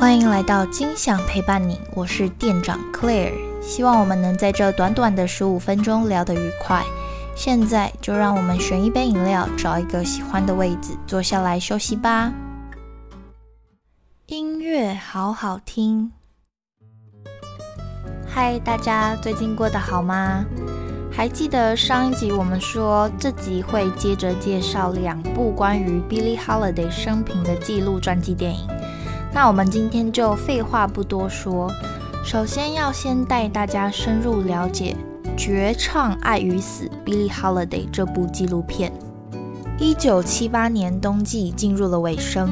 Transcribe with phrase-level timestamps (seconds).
[0.00, 6.82] 欢迎来到金享陪伴你，我是店长 Claire，希望我们能在这短短的十五分钟聊得愉快。
[7.36, 12.32] 现在就让我们选一杯饮料，找一个喜欢的位置坐下来休息吧。
[14.28, 16.10] 音乐好好听，
[18.26, 20.46] 嗨，大家最近过得好吗？
[21.12, 28.66] 还记得上一集我们说这集会接着介绍两部关于 Billie Holiday 生平的记录传记电影。
[29.42, 31.72] 那我们今天就废话不多说，
[32.22, 34.94] 首先要先带大家深入了解
[35.34, 38.92] 《绝唱爱与死》Billie Holiday 这部纪录片。
[39.78, 42.50] 一九七八年冬季进入了尾声，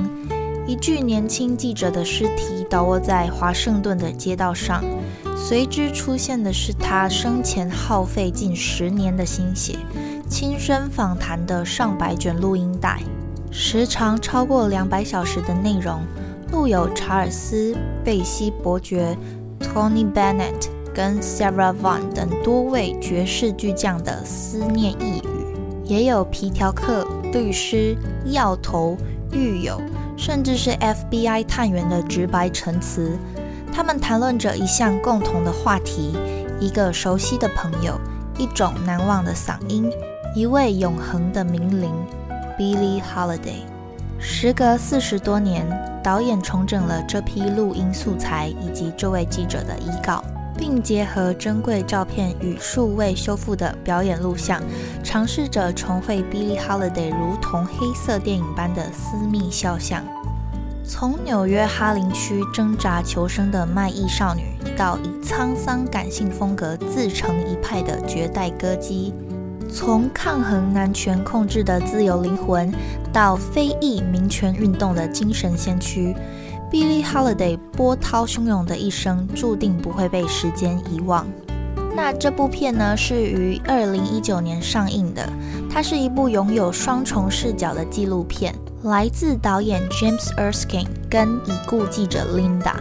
[0.67, 4.83] 一具年轻记者的尸体倒卧在华盛顿的街道上。
[5.37, 9.77] 随之出现的是他生前耗费近十年的心血、
[10.27, 13.03] 亲身访谈的上百卷录音带，
[13.51, 16.01] 时长超过两百小时的内容，
[16.51, 17.73] 录有查尔斯·
[18.05, 19.17] 贝西伯爵、
[19.61, 25.55] Tony Bennett 跟 Sarah Vaughan 等多位爵士巨匠的思念呓语，
[25.85, 28.97] 也有皮条客、律师、药头、
[29.31, 29.81] 狱友，
[30.17, 33.19] 甚至是 FBI 探员的直白陈词。
[33.73, 36.17] 他们谈论着一项共同的话题，
[36.59, 38.01] 一个熟悉的朋友，
[38.39, 39.89] 一种难忘的嗓音，
[40.35, 41.93] 一位永恒的名伶
[42.59, 43.63] ，Billie Holiday。
[44.21, 45.65] 时隔四十多年，
[46.03, 50.23] 导演重整了这批录音素材以及这位记者的遗稿，
[50.57, 54.61] 并结合珍贵照片与数位修复的表演录像，
[55.05, 60.03] 尝试着重绘 Billie Holiday 如同黑色电影般的私密肖像。
[60.85, 64.43] 从纽约哈林区挣扎求生的卖艺少女，
[64.77, 69.13] 到以沧桑感性风格自成一派的绝代歌姬；
[69.71, 72.73] 从抗衡男权控制的自由灵魂，
[73.19, 76.15] 到非裔民权运动的精神先驱
[76.71, 81.27] ，Billie Holiday 波涛汹涌的一生注定不会被时间遗忘。
[81.97, 85.29] 那这部片呢，是于二零一九年上映的，
[85.69, 88.55] 它是一部拥有双重视角的纪录片。
[88.85, 92.77] 来自导演 James Erskine 跟已故记者 Linda。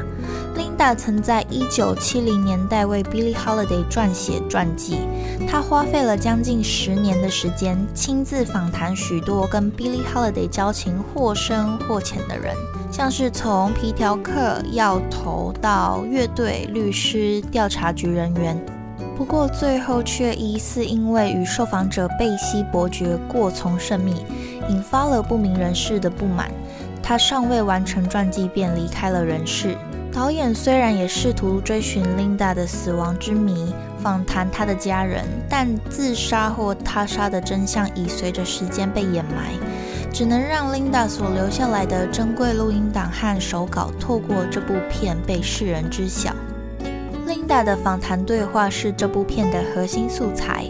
[0.58, 5.02] Linda 曾在1970年代为 Billie Holiday 撰写传记。
[5.48, 12.56] 她花费了将近十年的时间，亲自访谈许多跟 Billie Holiday 交情或深或浅的人，
[12.92, 18.60] 像是从皮条客、药头到乐队、律师、调查局人员。
[19.16, 24.26] 不过最后却疑似因为与受访者贝西伯爵过从甚密。
[24.70, 26.52] 引发了不明人士的不满，
[27.02, 29.78] 他尚未完成传记便离开了人世。
[30.12, 39.54] 导演虽然也试图追寻 Linda 的死亡之谜，访谈她的家人，但自杀或他杀的真相已随着时间被掩埋，
[40.12, 46.34] 只能让 Linda 所留下来的珍贵录音档和手稿透过这部片被世人知晓。
[47.28, 50.66] Linda 的访谈对话是这部片的核心素材，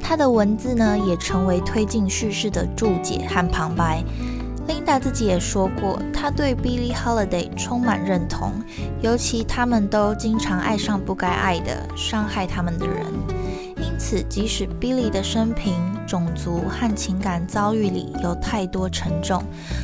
[0.00, 4.02] 她的文字呢也成为推进叙事的注解和旁白。
[4.68, 8.52] Linda 自己也说过，她对 Billie Holiday 充满认同，
[9.00, 13.06] 尤其他们都经常爱上不该爱的、伤害他们的人。
[13.78, 15.74] 因此，即使 Billie 的生平、
[16.06, 19.42] 种族和情感遭遇里有太多沉重，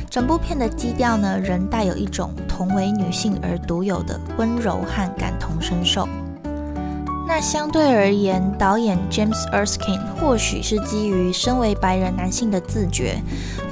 [0.09, 6.07] 整部片的基调呢仍带有一种同为女性而独有的温柔和感同身受。
[7.41, 13.21] 相对而言，导演 James Erskine 或许是基于身为白人男性的自觉，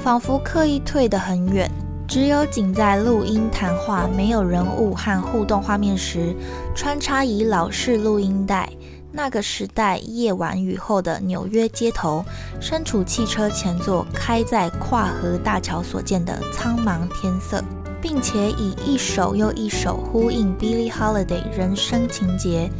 [0.02, 1.70] 仿佛刻意退得很远，
[2.06, 6.34] 只有仅在录音谈话、没有人物和互动画面时，
[6.74, 8.68] 穿插以老式录音带。
[9.10, 12.24] 那个时代夜晚雨后的纽约街头，
[12.60, 17.62] 身处汽车前座开在跨河大桥所见的苍茫天色，
[18.00, 22.70] 并且以一首又一首呼应 Billie Holiday 人生情节。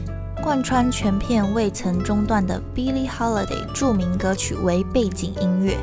[0.43, 5.77] 贯穿全片未曾中断的 Billie Holiday 著名歌曲为背景音乐，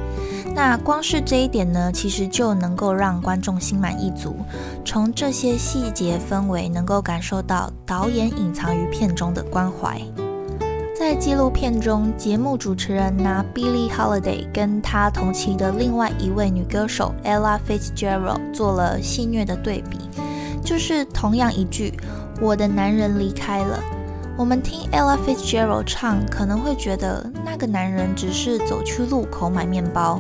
[0.56, 4.36] 那光是这一点呢，其实就能够让观众心满意足。
[4.84, 10.02] 从这些细节氛围，能够感受到导演隐藏于片中的关怀。
[10.98, 20.00] 在纪录片中，节目主持人拿 Billie Holiday 跟她同期的另外一位女歌手 Ella Fitzgerald 做了戏谑的对比，
[20.63, 21.94] 就是同样一句
[22.42, 23.84] “我的男人离开了”。
[24.38, 30.20] 我们听 Ella Fitzgerald 唱，可能会觉得那个男人只是走去路口买面包。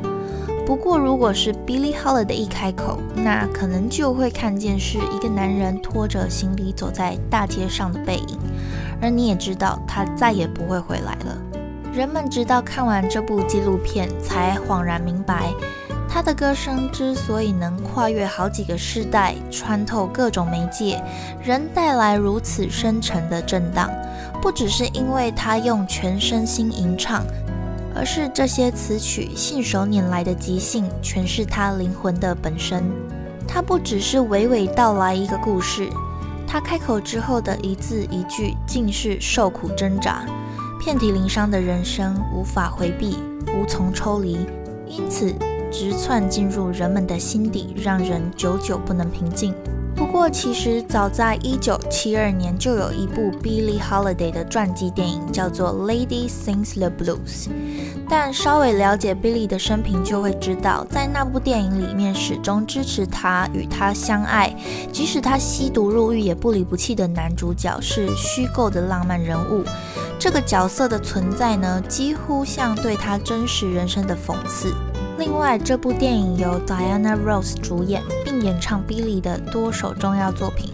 [0.65, 8.39] 不过，如果是 Billie Holiday 一开口，那可能就会看见是一个男人拖着行李走在大街上的背影。
[9.01, 11.37] 而你也知道，他再也不会回来了。
[11.91, 15.51] 人们直到看完这部纪录片，才恍然明白。
[16.15, 21.03] 他的歌声之所以能跨越好几个世代，穿透各种媒介，
[21.43, 23.91] 仍带来如此深沉的震荡，
[24.41, 27.21] 不只是因为他用全身心吟唱，
[27.93, 32.89] 而是这些词曲信手拈来的即兴，诠释他灵魂的本身。
[33.45, 35.89] 他不只是娓娓道来一个故事，
[36.47, 40.25] 他开口之后的一字一句，尽是受苦挣扎，
[40.79, 43.17] 遍体鳞伤的人生，无法回避，
[43.47, 44.47] 无从抽离，
[44.87, 45.35] 因此。
[45.71, 49.53] 直窜进入人们的心底，让人久久不能平静。
[49.95, 57.47] 不过，其实早在一九七二年就有一部 Billie Holiday 的传记电影，叫做《Lady Sings the Blues》。
[58.09, 64.53] 但稍微了解 Billie 的生平，就会知道，在那部电影里面，始终支持她、与她相爱，
[64.91, 69.63] 即使她吸毒入狱也不离不弃的男主角，是虚构的浪漫人物。
[70.19, 74.73] 这个角色的存在呢，几乎像对他真实人生的讽刺。
[75.17, 80.73] 另外，这部电影由 Diana Ross 主演，并演唱 Billy 的多首重要作品。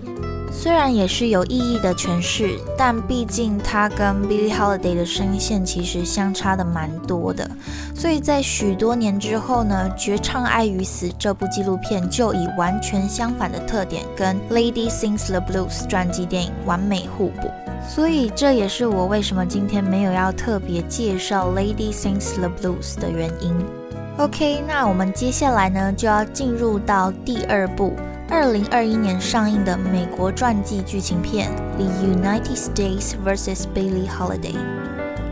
[0.52, 7.50] 虽然也是有意义的诠释，但毕竟他跟 Billie Holiday 的声线其实相差的蛮多的。
[7.96, 17.50] 所以在许多年之后呢，《绝唱爱与死》这部纪录片就以完全相反的特点，跟 Lady Sings the Blues 传记电影完美互补。
[17.88, 23.81] 所以这也是我为什么今天没有要特别介绍 Lady Sings the Blues 的原因。
[24.22, 27.94] OK，那我们接下来呢就要进入到第二部，
[28.30, 34.54] 二零二一年上映的美国传记剧情片《The United States vs Billie Holiday》。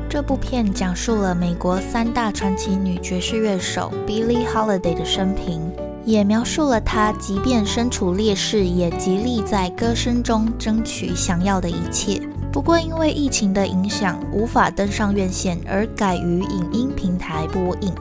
[0.09, 5.61] 这部片讲述了美国三大传奇女爵士乐手 Billie Holiday 的生平，
[6.03, 12.19] 也描述了她即便身处劣势，也极力在歌声中争取想要的一切。
[12.51, 17.93] 不过因为疫情的影响，无法登上院线，而改于影音平台播映。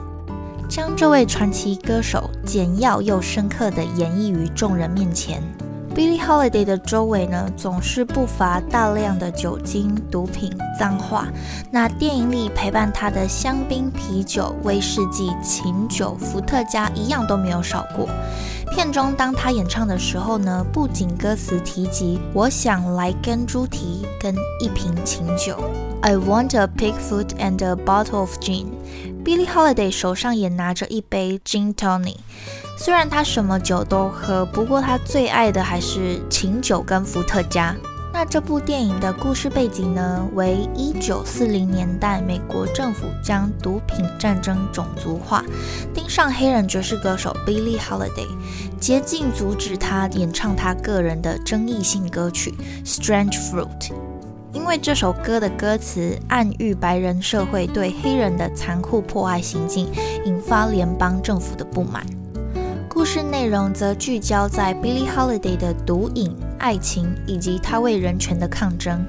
[0.69, 5.41] 将这位传奇歌手简要又深刻地演绎于众人面前。
[5.95, 11.27] Billie Holiday 的周围呢，总是不乏大量的酒精、毒品、脏话。
[11.71, 18.07] 那电影里陪伴他的香槟、啤酒、威士忌、琴酒、伏特加，一样都没有少过。
[18.71, 25.57] 片中当他演唱的时候呢，不仅歌词提及“我想来根猪蹄跟一瓶琴酒
[26.01, 28.67] ”，I want a pig foot and a bottle of gin。
[29.23, 32.17] Billie Holiday 手上也拿着一杯 Gin Tonic，
[32.77, 37.75] 虽然他什么酒都喝，不过他最爱的还是琴酒跟伏特加。
[38.11, 45.43] 那这部电影的故事背景呢，为一九四零年代，美国政府将毒品战争种族化，
[45.93, 48.27] 盯上黑人爵士歌手 Billie Holiday，
[48.79, 52.53] 竭尽阻止他演唱他个人的争议性歌曲
[52.85, 53.67] 《Strange Fruit》。
[54.51, 59.87] 因为这首歌的歌词暗喻白人社会对黑人的残酷迫害行径，
[60.25, 62.05] 引发联邦政府的不满。
[62.87, 69.05] 故事内容则聚焦在 Billie Holiday 的毒瘾、爱情以及他为人权的抗争。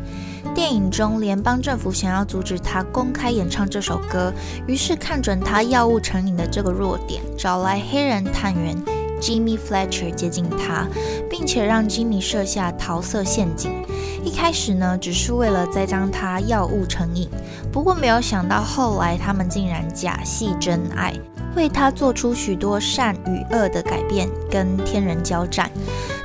[0.54, 4.32] 电影中，联邦政府想要阻止他公开演唱这首歌，
[4.66, 8.76] 于是看准他药物成瘾的这个弱点，找来黑人探员
[9.20, 10.86] Jimmy Fletcher 接近他，
[11.28, 13.72] 并且让 Jimmy 设下桃色陷阱。
[14.22, 17.28] 一开始呢，只是为了栽赃他药物成瘾，
[17.72, 21.14] 不过没有想到后来他们竟然假戏真爱，
[21.56, 25.70] 为他做出许多善与恶的改变，跟天人交战。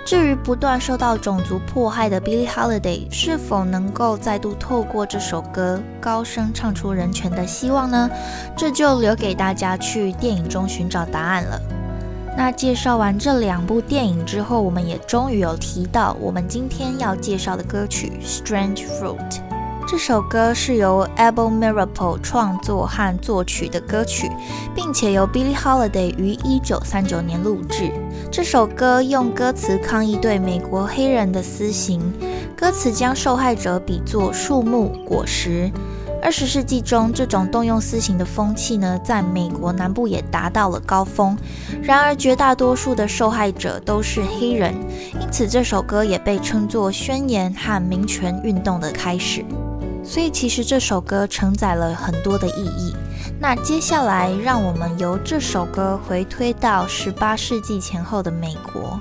[0.06, 8.08] 至于不断受到种族迫害的 Billie Holiday 是否能够再度透过这首歌高声唱出人权的希望呢？
[8.56, 11.60] 这就留给大家去电影中寻找答案了。
[12.38, 19.18] 那介绍完这两部电影之后，我们也终于有提到我们今天要介绍的歌曲《Strange Fruit》。
[19.88, 24.30] 这首歌是由 Abel Miracle 创作和作曲的歌曲，
[24.76, 27.92] 并且由 Billie Holiday 于1939年录制。
[28.32, 32.02] 这首歌用歌词抗议对美国黑人的私刑，
[32.58, 35.72] 歌词将受害者比作树木、果实。
[36.26, 41.38] 二十世纪中，这种动用私刑的风气呢，在美国南部也达到了高峰。
[41.84, 44.74] 然而，绝大多数的受害者都是黑人，
[45.22, 49.46] 因此这首歌也被称作宣言和民权运动的开始。
[50.04, 52.96] 所以，其实这首歌承载了很多的意义。
[53.40, 59.00] 那接下来，让我们由这首歌回推到十八世纪前后的美国。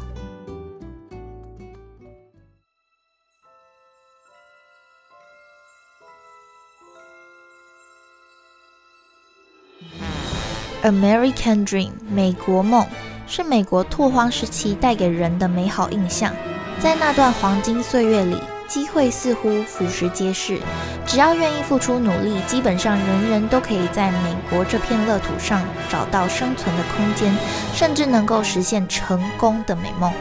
[10.85, 12.87] American Dream，美国梦，
[13.27, 16.31] 是美国拓荒时期带给人的美好印象。
[16.79, 18.37] 在那段黄金岁月里，
[18.69, 20.59] 机会似乎俯拾皆是，
[21.07, 27.35] 只要愿意付出努力，基本上人人都可以在美国这片乐土上找到生存的空间，
[27.73, 30.13] 甚至能够实现成功的美梦。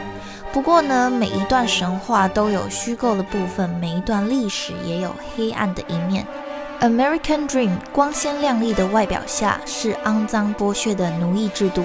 [0.50, 6.26] 不过呢，每一段神话都有虚构的部分，每一段历史也有黑暗的一面。
[6.84, 11.82] American Dream 光鲜亮丽的外表下是肮脏剥削的奴役制度，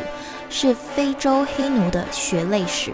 [0.50, 2.92] 是非洲黑奴的血泪史。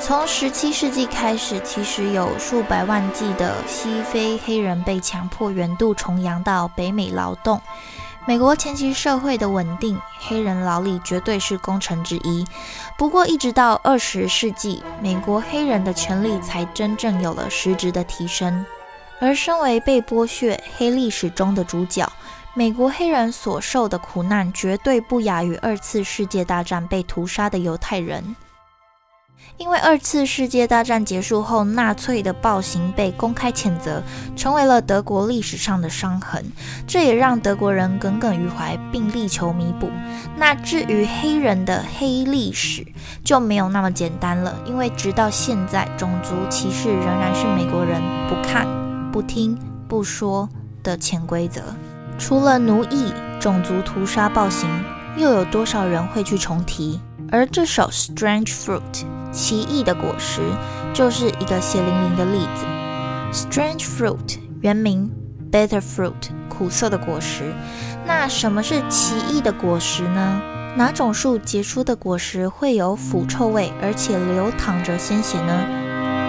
[0.00, 7.60] 从17世纪开始，其实有数百万计的西非黑人被强迫远渡重洋到北美劳动。
[8.26, 12.46] 美国前期社会的稳定，黑人劳力绝对是功臣之一。
[12.96, 18.64] 不过，一直到二十世纪，美国黑人的权利才真正有了实质的提升。
[19.20, 22.10] 而身为被剥削黑历史中的主角，
[22.54, 28.34] 美国黑人所受的苦难绝对不亚于二次世界大战被屠杀的犹太人。
[29.56, 34.02] 因为二次世界大战结束后，纳粹的暴行被公开谴责，
[34.34, 36.42] 成为了德国历史上的伤痕。
[36.86, 39.90] 这也让德国人耿耿于怀，并力求弥补。
[40.34, 42.86] 那至于黑人的黑历史，
[43.22, 44.58] 就没有那么简单了。
[44.64, 48.00] 因为直到现在，种族歧视仍然是美国人
[48.30, 48.66] 不看、
[49.10, 50.48] 不听、不说
[50.82, 51.62] 的潜规则。
[52.18, 54.68] 除了奴役、种族屠杀、暴行，
[55.16, 57.00] 又有多少人会去重提？
[57.32, 58.80] 而这首《Strange Fruit》
[59.32, 60.40] 奇异的果实
[60.92, 62.66] 就是一个血淋淋的例子。
[63.32, 65.10] Strange Fruit 原名
[65.50, 67.52] Bitter Fruit，苦涩的果实。
[68.04, 70.40] 那什么是奇异的果实呢？
[70.76, 75.64] 哪种树结出的果实会有腐臭味，而且流淌着鲜血呢？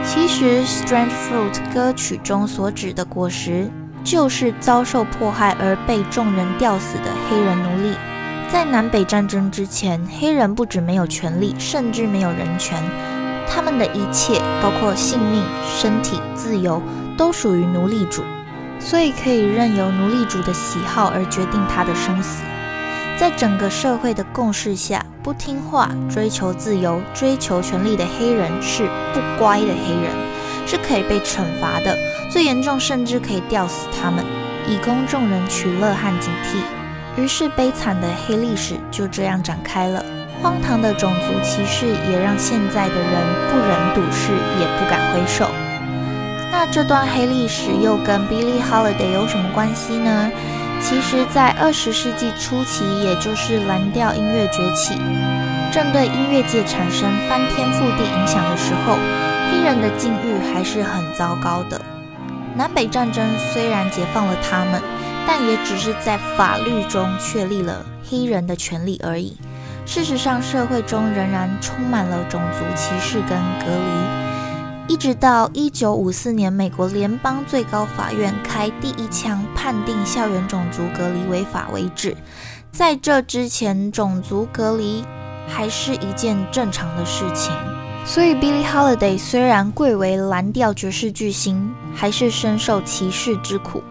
[0.04, 3.70] 其实，《Strange Fruit》歌曲中所指的果实，
[4.04, 7.96] 就是遭受迫害而被众人吊死的黑人奴隶。
[8.52, 12.84] 在南北战争之前，黑人不止没有权利，甚至没有人权。
[13.48, 16.82] 他们的一切，包括性命、身体、自由，
[17.18, 18.24] 都属于奴隶主，
[18.80, 22.44] 所以可以任由奴隶主的喜好而决定他的生死。
[23.22, 30.12] 在整个社会的共识下，不听话、追求自由、追求权利的黑人是不乖的黑人，
[30.66, 31.96] 是可以被惩罚的。
[32.32, 34.26] 最严重，甚至可以吊死他们，
[34.68, 37.22] 以供众人取乐和警惕。
[37.22, 40.04] 于是，悲惨的黑历史就这样展开了。
[40.42, 45.48] 荒唐的种族歧视也让现在的人不忍睹视，也不敢挥手。
[46.52, 50.32] 那这段黑历史又跟 Billie Holiday 有什么关系呢？
[50.82, 54.96] 其实，在二十世纪初期，也就是蓝调音乐崛起，
[55.72, 58.98] 正对音乐界产生翻天覆地影响的时候，
[59.52, 61.80] 黑人的境遇还是很糟糕的。
[62.56, 64.82] 南北战争虽然解放了他们。
[65.28, 69.38] 但也只是在法律中确立了黑人的权利而已。
[69.86, 74.21] 事实上，社会中仍然充满了种族歧视跟隔离，
[74.92, 82.14] 一直到一九五四年，美国联邦最高法院开第一枪判定校园种族隔离违法为止。
[82.74, 85.06] 在这之前，种族隔离
[85.48, 87.54] 还是一件正常的事情。
[88.06, 93.82] 所以，Billie Holiday 虽然贵为蓝调爵士巨星，还是深受歧视之苦。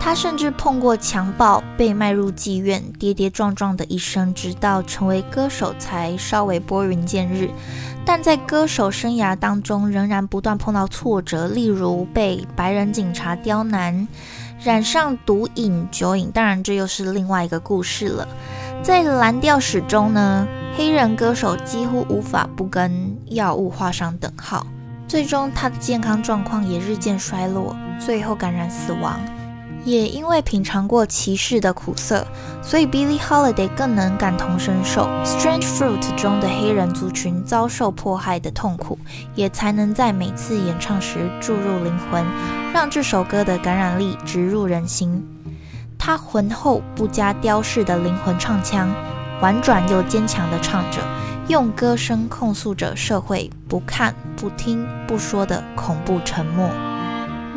[0.00, 7.50] 他甚至碰过强暴，被卖入妓院，跌跌撞撞的一生，直到成为歌手才稍微拨云见日。
[8.06, 14.08] 但在歌手生涯当中，仍然不断碰到挫折，例如被白人警察刁难，
[14.62, 16.30] 染上毒瘾、酒瘾。
[16.32, 18.26] 当然，这又是另外一个故事了。
[18.82, 24.66] 在蓝调史中呢，黑人歌手几乎无法不跟药物画上等号。
[25.06, 29.20] 最终，他的健康状况也日渐衰落，最后感染死亡。
[29.88, 32.26] 也因为品尝过歧视的苦涩，
[32.62, 38.98] 所以 Billie Holiday 更能感同身受《Strange Fruit》中的黑人族群遭受迫害的痛苦，
[39.34, 42.22] 也才能在每次演唱时注入灵魂，
[42.74, 45.26] 让这首歌的感染力直入人心。
[45.98, 48.90] 他浑厚不加雕饰的灵魂唱腔，
[49.40, 51.00] 婉转又坚强地唱着，
[51.48, 56.68] 用歌声控诉着社会不看、不听、不说的恐怖沉默。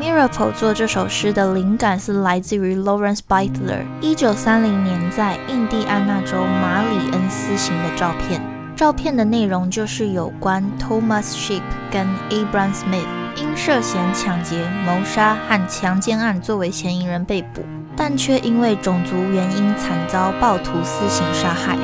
[0.02, 8.42] Miracle 做这首诗的灵感是来自于 Lawrence Beitler 一九三零年在印第安纳州马里恩斯行的照片。
[8.76, 13.06] 照片的内容就是有关 Thomas Sheep 跟 Abram Smith
[13.36, 17.64] 因涉嫌抢劫、谋杀和强奸案作为嫌疑人被捕，
[17.96, 21.78] 但却因为种族原因惨遭暴徒私刑杀害。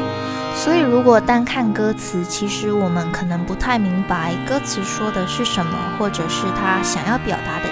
[0.55, 7.66] 所以，如果单看歌词，其实我们可能不太明白歌词说的是什么，或者是他想要表达的。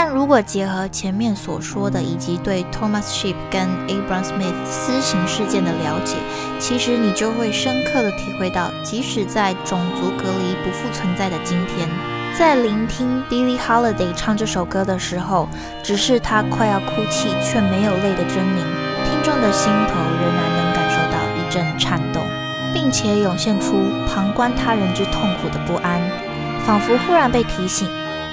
[0.00, 6.14] 但如果结合前面所说的，以及对 Thomas Sheep 跟 Abram Smith 私刑事件的了解，
[6.60, 11.88] 其实你就会深刻的体会到，即使在种族隔离不复存在的今天，
[12.38, 15.48] 在聆听 Billie Holiday 唱这首歌的时候，
[15.82, 18.62] 只是他快要哭泣却没有泪的狰狞，
[19.02, 22.22] 听众的心头仍然能感受到一阵颤动，
[22.72, 23.74] 并且涌现出
[24.06, 26.00] 旁观他人之痛苦的不安，
[26.64, 27.88] 仿佛忽然被提醒，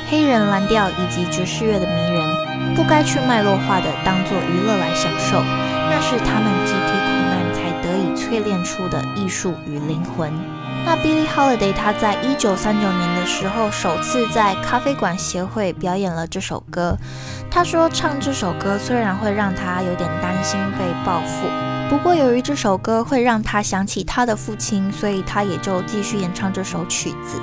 [0.07, 10.31] 黑人蓝调以及爵士乐的迷人，不该去脉络化的当做娱乐来享受，那是他们集体苦难才得以淬炼出的艺术与灵魂。
[10.85, 16.95] 那 Billie Holiday 他在一九三九年的时候首次在咖啡馆协会表演了这首歌。
[17.49, 21.47] 他说唱这首歌虽然会让他有点担心被报复，
[21.87, 27.39] 不过由于这首歌会让他想起他的父亲，所以他也就继续演唱这首曲子，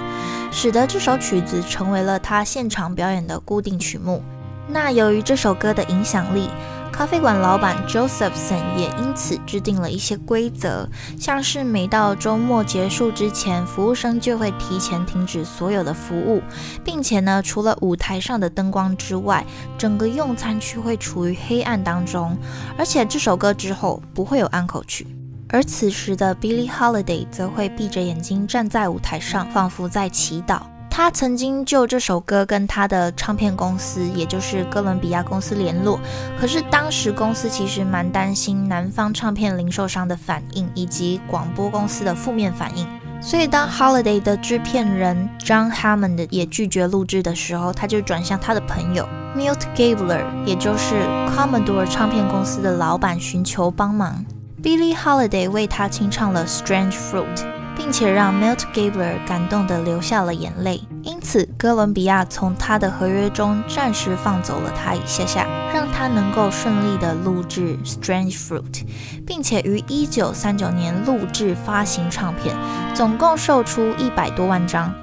[0.51, 4.23] 使得这首曲子成为了他现场表演的固定曲目。
[4.69, 6.51] 那由于这首歌的影响力。
[6.93, 10.87] 咖啡馆老板 Josephson 也因此制定了一些规则，
[11.19, 16.43] 像是每到周末结束之前，服务生就会提前停止所有的服务，
[16.85, 19.45] 并且呢，除了舞台上的灯光之外，
[19.79, 22.37] 整个用餐区会处于黑暗当中。
[22.79, 25.07] 而且这首歌之后不会有安口曲，
[25.49, 30.72] 而此时的 Billie Holiday 则会闭着眼睛站在舞台上，仿佛在祈祷。
[30.95, 35.99] 他曾经就这首歌跟他的唱片公司，也就是哥伦比亚公司联络，
[36.39, 42.87] 可是当时公司其实蛮担心南方唱片零售商的反应，以及广播公司的负面反应，
[43.23, 50.95] 所以当 Holiday 的制片人 John Hammond 也拒绝录制的时候，他就转向他的朋友 Milt Gabler，也就是
[51.35, 54.23] Commodore 唱片公司的老板寻求帮忙。
[54.63, 57.62] Billie Holiday 为他清唱了 Strange Fruit。
[57.83, 68.85] 并且让 Milt Gabler 感动的流下了眼泪，因此哥伦比亚从他的合约中暂时放走了他一下下，让他能够顺利的录制 Strange Fruit，
[69.27, 72.57] 并且于一九三九年录制发行唱片，
[72.95, 74.95] 总共售出一百多万张，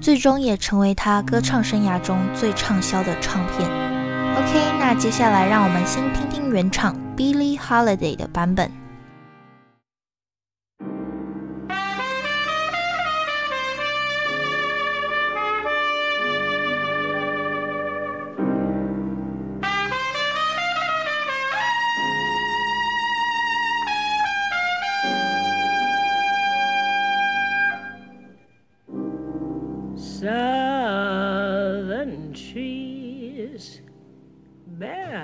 [0.00, 3.68] 最终也成为他歌唱生涯中最畅销的唱片。
[3.68, 8.81] OK，那接下来让我们先听听原唱 Billie Holiday 的版本。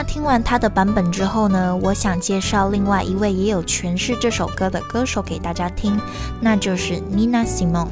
[0.00, 5.98] 那听完他的版本之后呢，我想介绍另外一位也有诠释这首歌的歌手给大家听，
[6.40, 7.88] 那就是 Nina Simone。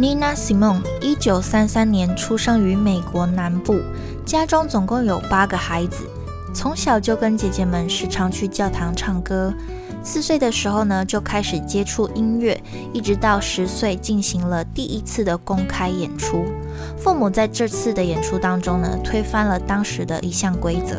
[0.00, 3.78] Nina Simone 一九三三年出生于美国南部，
[4.24, 6.08] 家中总共有八个孩子，
[6.54, 9.52] 从小就跟姐姐们时常去教堂唱歌。
[10.02, 12.60] 四岁的时候呢，就开始接触音乐，
[12.92, 16.44] 一直到十岁进行了第一次的公开演出。
[16.98, 20.96] 父母在这次的演出当中呢，推翻了当时的一项规则。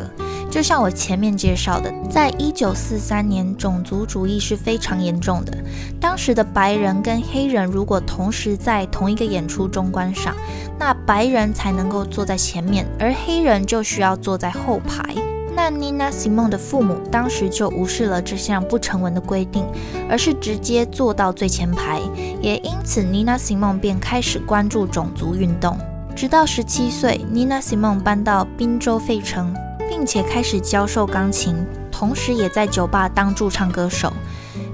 [0.50, 5.56] 就像我前面介绍的，在一九四三年，种族主义是非常严重的。
[5.98, 10.36] 当时的白人跟黑人如果同时在同一个演出中观赏，
[10.78, 15.31] 那白人才能够坐在前面，而黑人就需要坐在后排。
[15.54, 19.64] 那 Nina Simone 的父母当时就无视了这项不成文的规定，
[20.08, 22.00] 而是直接坐到最前排，
[22.40, 25.76] 也因此 Nina Simone 便开始关注种族运动。
[26.16, 29.54] 直到十七岁，Nina Simone 搬到宾州费城，
[29.88, 31.54] 并且开始教授钢琴，
[31.90, 34.12] 同时也在酒吧当驻唱歌手，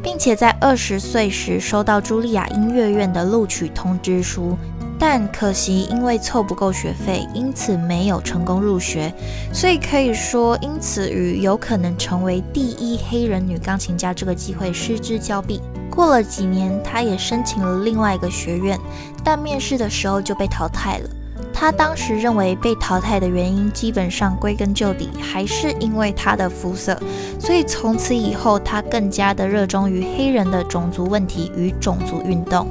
[0.02, 4.56] 并且在二十岁时收到茱莉亚音乐院的录取通知书。
[5.00, 9.12] 但可惜，因为凑不够学费，因此没有成功入学。
[9.52, 15.60] 所以可以说，因此与有可能成为第一黑人女钢琴家这个机会失之交臂。
[15.88, 18.76] 过了几年，她也申请了另外一个学院，
[19.22, 21.10] 但面试的时候就被淘汰了。
[21.52, 27.00] 她当时认为被淘汰的原因，基本上归根究底还是因为她的肤色。
[27.38, 32.66] 所以从此以后，她更加的热衷于黑人的种族问题与种族运动。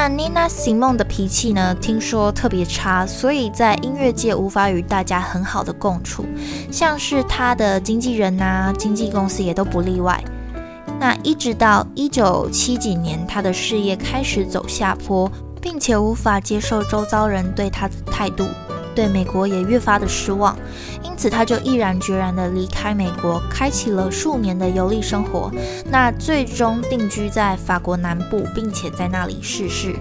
[0.00, 1.74] 那 Nina Simone 的脾气呢？
[1.80, 6.24] 听说特别差，所以在音乐界无法与大家很好的共处，
[6.70, 10.22] 像是她的经纪人呐、经纪公司也都不例外。
[11.00, 15.28] 那一直到一九七几年，她的事业开始走下坡，
[15.60, 18.46] 并且无法接受周遭人对她的态度，
[18.98, 20.58] 对美国也越发的失望，
[21.04, 25.52] 因此他就毅然决然的离开美国，开启了数年的游历生活。
[25.88, 29.94] 那最终定居在法国南部，并且在那里逝世。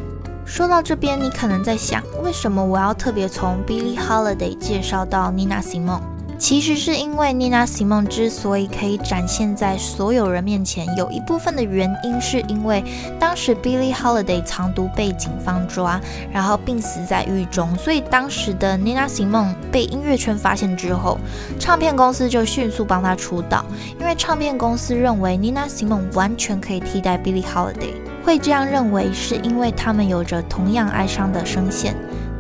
[0.48, 6.17] 说到这边，你可能在想，为什么我要特别从 Billie Holiday 介绍到 Nina Simone？
[6.38, 12.84] 其实是因为 Nina Simone 之所以可以展现在所有人面前，有一部分的原因是因为
[13.19, 16.00] 当时 Billie Holiday 藏毒被警方抓，
[16.32, 21.17] 然后病死在狱中，所以当时的 Nina Simone 被音乐圈发现之后，
[21.60, 23.65] 唱片公司就迅速帮她出道，
[24.00, 27.93] 因为唱片公司认为 Nina Simone 完全可以替代 Billie Holiday。
[28.23, 31.95] 会这样认为，是因为他们有着同样哀伤的声线，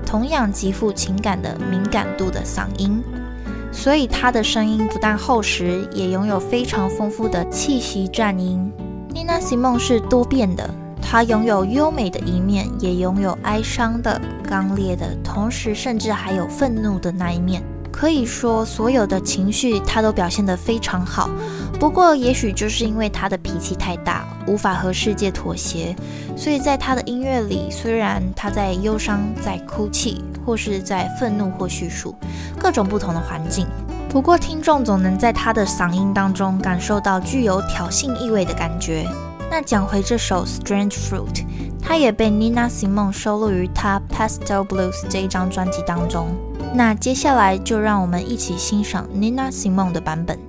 [0.05, 3.03] 同样极富情感的敏感度的嗓音。
[3.77, 8.71] 所以她的声音不但厚实，也拥有非常丰富的气息战音。
[9.13, 10.67] Nina siemo 是多变的，
[10.99, 17.61] 她拥有优美的一面，也拥有哀伤的、刚烈的，同时甚至还有愤怒的那一面。
[17.91, 21.29] 可以说，所有的情绪她都表现得非常好。
[21.79, 25.95] 不过，也许就是因为她的脾气太大，无法和世界妥协，
[26.35, 30.23] 所以在她的音乐里，虽然她在忧伤，在哭泣。
[30.47, 32.15] 或是在愤怒或叙述
[32.57, 33.67] 各种不同的环境，
[34.07, 39.05] 不过听众总能在他的嗓音当中感受到具有挑衅意味的感觉。
[39.51, 41.33] 那讲回这首《Strange Fruit》，
[41.81, 46.29] 它也被 Nina Simone 收录于他《Pastel Blues》这一张专辑当中。
[46.73, 50.39] 那接下来就让我们一起欣赏 Nina Simone 的版本。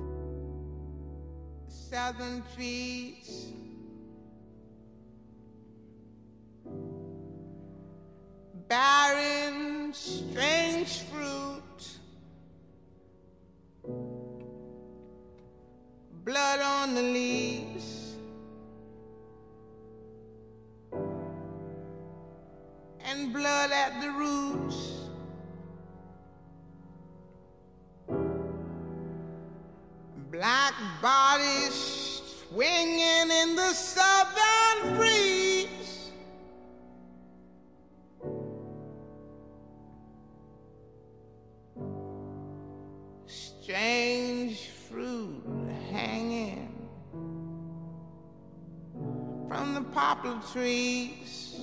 [8.69, 11.81] Barren, strange fruit,
[16.23, 18.15] blood on the leaves,
[23.03, 24.85] and blood at the roots.
[30.31, 34.48] Black bodies swinging in the southern
[50.51, 51.61] trees.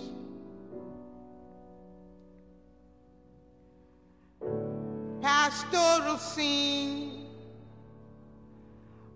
[5.21, 7.27] Pastoral scene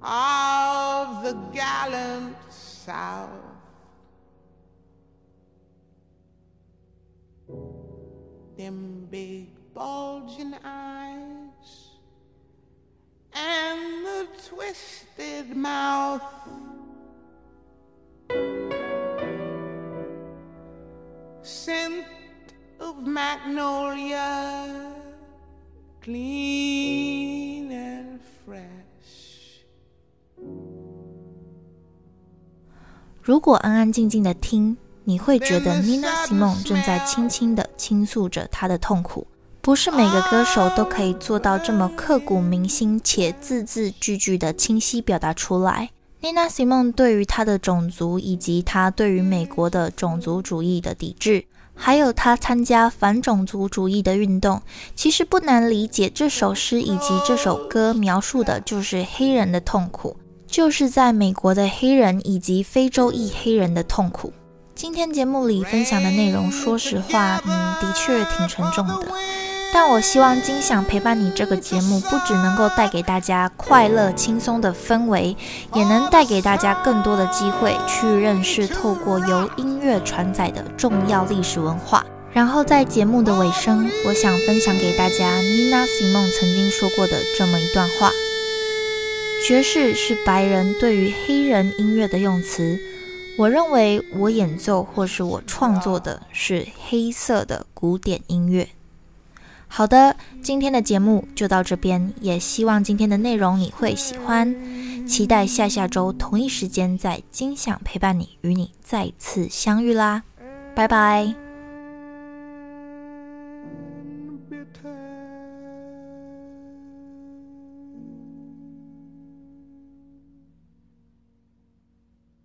[0.03, 3.31] of the gallant South.
[8.57, 11.91] Them big bulging eyes
[13.33, 16.23] and the twisted mouth.
[23.07, 24.75] Magnolia,
[26.05, 29.65] clean and fresh.
[33.23, 39.27] 如果安安静静的听，你会觉得 Nina Simone 正在轻轻的倾诉着她的痛苦。
[39.63, 45.91] 不是每个歌手都可以做到这么刻骨铭心且字字句句的清晰表达出来。
[46.23, 51.45] Nina Simone 对于她的种族以及她对于美国的种族主义的抵制，
[51.83, 54.61] 还有他参加反种族主义的运动，
[54.95, 56.11] 其实不难理解。
[56.11, 60.15] 这首诗以及这首歌描述的就是黑人的痛苦，
[60.47, 64.31] 就是在美国的黑人以及非洲裔黑人的痛苦。
[64.75, 69.09] 今天节目里分享的内容，说实话，嗯，的确挺沉重的。
[69.73, 75.37] 但我希望金想陪伴你这个节目，不只能够带给大家快乐轻松的氛围，
[75.75, 82.05] 也能带给大家更多的机会去认识透过由音乐传载的重要历史文化。
[82.33, 88.11] 然后在节目的尾声，我想分享给大家 Nina Simone 曾经说过的这么一段话：
[89.47, 92.79] 爵士是白人对于黑人音乐的用词。
[93.39, 98.69] 我认为我演奏或是我创作的是黑色的古典音乐。
[99.73, 104.55] 好的，今天的节目就到这边，也希望今天的内容你会喜欢，
[105.07, 110.25] 期待下下周同一时间在金享陪伴你，与你再次相遇啦。
[110.75, 111.35] 拜拜。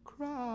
[0.04, 0.55] cry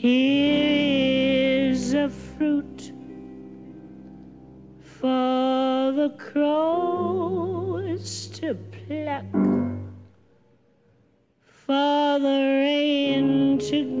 [0.00, 2.90] Here is a fruit
[4.80, 9.26] for the crows to pluck,
[11.44, 14.00] for the rain to